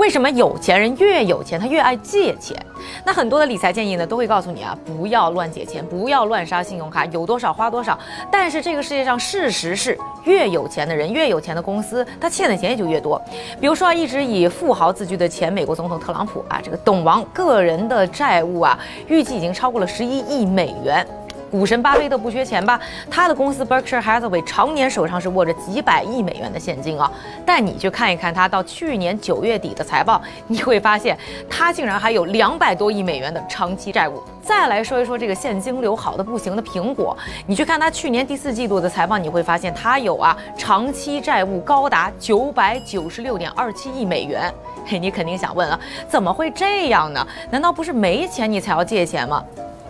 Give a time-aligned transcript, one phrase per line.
[0.00, 2.56] 为什么有钱人越有钱，他越爱借钱？
[3.04, 7.98] 那很多的理财建议呢，都会告诉你啊，不要乱借钱，不要乱刷信用卡，有多少花多少。
[8.32, 13.20] 但是这个世界上事实是，越有钱的人，越有钱的公司，他欠的钱也就越多。
[13.60, 21.06] 比如说啊，一直以富豪自居的前美国总统特朗普啊，这个董王个人的债务啊，预计已经超过了十一亿美元。
[21.50, 22.80] 股神巴菲特不缺钱吧？
[23.10, 27.10] 他的公司 Berkshire Hathaway 常年手上是握着几百亿美元的现金啊。
[27.44, 31.18] 但你去看一看他到去年九月底的财报，你会发现
[31.48, 34.22] 他竟然还有两百多亿美元的长期债务。
[34.42, 44.52] 再来说一说这个现金流好的不行的苹果，你去看他去年第四季度的财报，你会发现他有啊长期债务高达九百九十六点二七亿美元。
[44.86, 47.26] 嘿，你肯定想问啊，怎么会这样呢？
[47.50, 49.44] 难道不是没钱你才要借钱吗？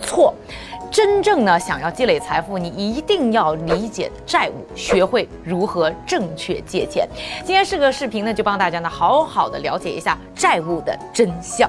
[0.00, 0.34] 错。
[0.94, 7.04] 真正呢，想要积累财富，你一定要理解债务，学会如何正确借钱。
[7.44, 11.68] 今天是个视频呢，就帮大家呢好好的了解一下债务的真相。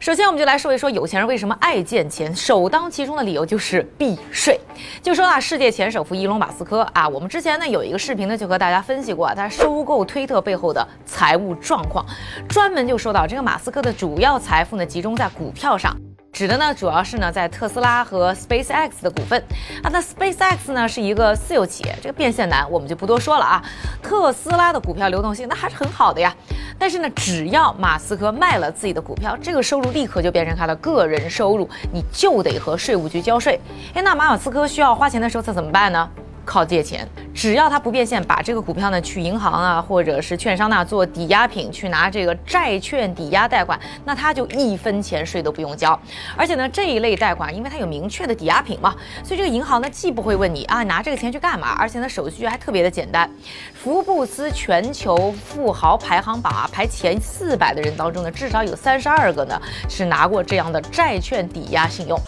[0.00, 2.34] 首先，我们就来说一说有钱人为什么爱见钱。
[2.34, 4.58] 首当其冲的理由就是避税。
[5.02, 12.02] 就说啊，世界前首富伊隆马斯克啊，我们之前呢有一个视频呢，就和大家分析过他收购推特背后的财务状况，
[12.48, 15.94] 专门就说到这个马斯克的主要财富呢集中在股票上。
[16.32, 19.38] 指的呢，主要是呢，在特斯拉和 SpaceX 的股份
[19.82, 19.90] 啊。
[19.92, 23.62] 那 SpaceX 呢是一个私有企业，这个变现难，我们就不多说了啊。
[24.02, 26.34] 特斯拉的股票流动性那还是很好的呀。
[26.78, 33.60] 但是呢，只要马斯克卖了自己的股票，这个收入立刻就变成他的个人收入，你就得和税务局交税。
[33.92, 36.08] 哎，那马斯克需要花钱的时候，他怎么办呢？
[36.50, 45.96] 靠借钱，只要他不变现，把这个股票呢去银行啊，或者是券商那做抵押品，去拿这个债券抵押贷款，那他就一分钱税都不用交。
[46.36, 53.30] 而且呢，这一类贷款，因为它有明确的抵押品嘛，所以这个银行呢既不会问你啊拿这个钱去干嘛，而且呢手续还特别的简单。
[53.72, 59.56] 福布斯全球富豪排行榜啊，排前四百的人当中呢，至少有三十二个呢
[59.88, 62.18] 是拿过这样的债券抵押信用。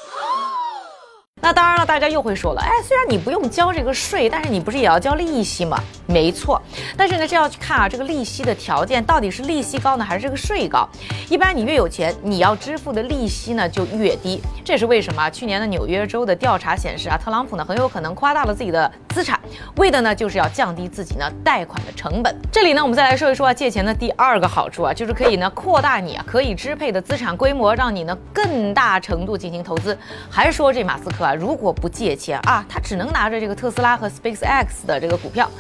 [1.44, 5.76] 那当然了，大家又会说了，哎，虽然你不用交这个税，但是你不是也要交利息吗？
[6.06, 6.62] 没错，
[6.96, 10.88] 但是呢，这要去看啊，这个利息的条件到底是利息高呢，还是这个税高？
[11.28, 14.40] 一般你越有钱，你要支付的利息呢就越低。
[14.64, 19.40] 这也是为什么去年的纽约州的调查显示啊，特朗普呢很有可能夸大了自己的资产，
[19.76, 22.34] 为的呢就是要降低自己呢贷款的成本。
[22.50, 29.96] 这里呢，我们再来说一说啊，借钱的第二个好处啊，就是可以呢扩大你啊可以支配的资产规模，让你呢更大程度进行投资。
[30.30, 31.34] 还是说这马斯克啊。
[31.34, 35.50] 如果不借钱啊，他只能拿着这个特斯拉和 SpaceX 的这个股票，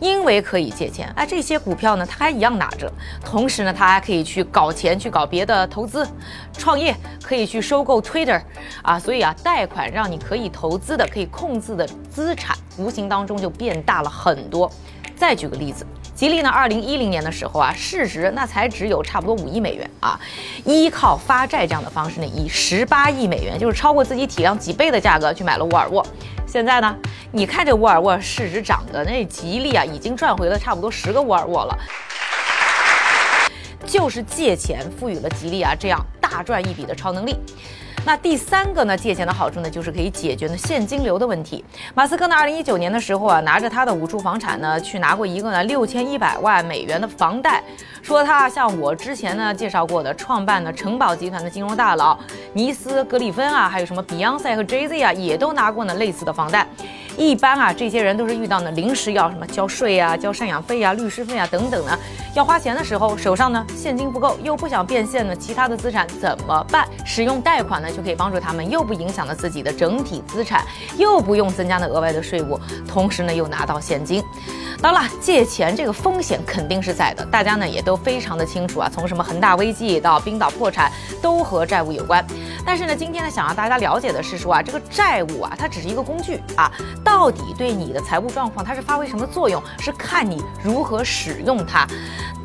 [0.00, 2.90] 因为可以借钱，哎，这些股票呢他还一样拿着，
[3.24, 6.06] 同时呢他还可以去搞钱，去搞别的投资、
[6.56, 8.40] 创业，可以去收购 Twitter
[8.82, 14.70] 啊，所以啊，贷款让你可以投资的、可以控制的资产，无形当中就变大了很多。
[15.16, 15.86] 再举个例子。
[16.14, 20.18] 吉利呢，二零一零年的时候啊，市值那才只有差不多五亿美元啊，
[20.64, 26.04] 依靠发债这样的方式呢，以十八亿美元，就是超过自己体量几倍的价格去买了沃尔沃。
[26.46, 26.96] 现在呢，
[27.32, 31.78] 你看这沃尔沃市值涨的，那吉利啊，已经赚回了差不多十个沃尔沃了。
[33.84, 37.36] 就是借钱赋予了吉利啊这样大赚一笔的超能力。
[38.06, 41.64] 那第三个呢，借钱的好处呢，就是可以解决呢现金流的问题。
[41.92, 47.60] 马斯克呢，二零一九年的时候啊，拿着他的五处房产呢，去拿过一个呢六千一百万美元的房贷，
[48.02, 52.16] 说他像我之前呢介绍过的，创办的城堡集团的金融大佬
[52.52, 56.64] 尼斯格里芬啊，还有什么 Beyonce 和 Jay Z 啊，也都拿过呢类似的房贷。
[57.16, 61.98] 一般啊，这些人都是遇到呢临时要什么交税啊、交赡养费啊、律师费啊等等呢，
[62.36, 66.86] 要花钱的时候，手上呢现金不够，又不想变现呢其他的资产怎么办？
[67.02, 70.62] 使用贷款呢就可以帮助他们，又不影响了自己的整体资产，
[70.98, 74.22] 又不用增加呢额外的税务，同时呢又拿到现金。
[74.82, 78.90] 当然了，借钱这个风险肯定是在的，大家呢也都非常的清楚啊。
[78.92, 80.92] 从什么恒大危机到冰岛破产，
[81.22, 82.22] 都和债务有关。
[82.66, 86.70] 但是呢，今天呢想让大家了解的是说啊，这个债务啊，它只是一个工具啊。
[87.02, 89.62] 到底对你的财务状况它是发挥什么作用？
[89.78, 91.86] 是看你如何使用它。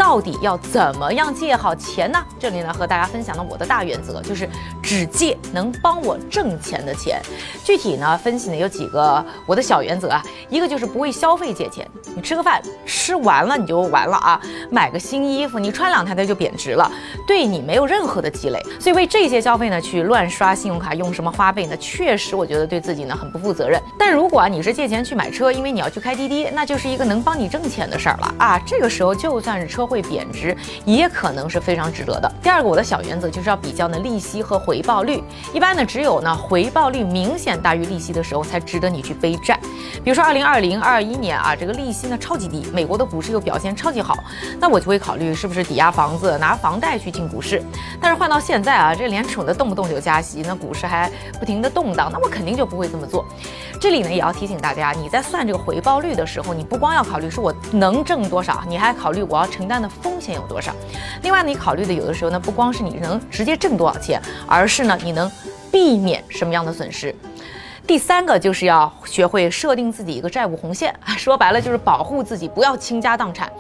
[0.01, 2.17] 到底要怎么样借好钱呢？
[2.39, 4.49] 这里呢和大家分享了我的大原则，就是
[4.81, 7.21] 只借能帮我挣钱的钱。
[7.63, 10.19] 具体呢分析呢有几个我的小原则啊，
[10.49, 11.87] 一个就是不为消费借钱。
[12.15, 16.91] 你吃个饭吃完了你就完了啊，买个新衣服你穿两天它就贬值了，
[17.27, 18.59] 对你没有任何的积累。
[18.79, 21.77] 所以为这些消费呢去乱刷信用卡用什么花呗呢？
[21.77, 23.79] 确实我觉得对自己呢很不负责任。
[23.99, 24.47] 但如果啊？
[24.47, 28.59] 你是借钱去买车，因为你要去开滴滴，那就是一个能帮你挣钱的事儿了啊。
[28.65, 29.87] 这个时候就算是车。
[29.91, 30.55] 会贬值，
[30.85, 32.31] 也可能是非常值得的。
[32.41, 35.21] 第二个，我的小原则就是要比较呢利息和回报率。
[35.53, 39.59] 一般呢，只有呢回报率明显大于利息的时候，才值得你去背债。
[40.01, 44.17] 比如说，二零二零二一年啊，这个利息呢超级低，美国的股市又表现超级好，
[44.61, 47.61] 那我就会考虑是不是抵押房子拿房贷去进股市。
[47.99, 53.25] 但是换到现在啊，这联储的动不动就加息，那股市还不停的动荡，那我肯定就不会这么做。
[53.79, 60.73] 这里呢也要提醒大家，你在算这个回报率的时候，你不光要考虑说我能挣多少，你还考虑我要承担那风险有多少。
[61.23, 65.29] 另外，你考虑的有的时候呢，不光是你能直接挣多少钱，而是呢你能
[65.71, 67.13] 避免什么样的损失。
[67.91, 73.51] 第三个就是要学会设定自己一个债务红线， 说白了就是保护自己，不要倾家荡产。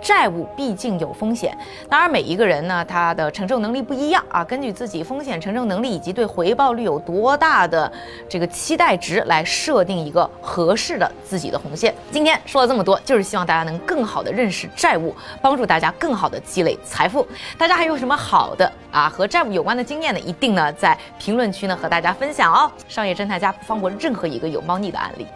[0.00, 1.54] 债务毕竟有风险，
[1.86, 7.92] 当然每一个人呢，他的承受能力不一样啊，根据自己风险承受能力以及对回报率有多大的
[8.26, 11.94] 这个期待值来设定一个合适的自己的红线。
[12.10, 17.26] 今天说了这么多，就是希望大家能更好的认识债务，帮助大家更好的积累财富。
[17.58, 20.20] 大家还有什么好的啊和债务有关的经验呢？
[20.20, 22.72] 一定呢在评论区呢和大家分享哦。
[22.88, 25.26] 商业侦探家不放过任何一个有猫腻的案例。